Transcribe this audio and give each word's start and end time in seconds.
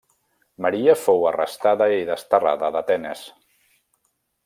Maria 0.65 0.95
fou 1.01 1.27
arrestada 1.33 1.89
i 1.99 2.07
desterrada 2.09 2.73
d'Atenes. 2.77 3.25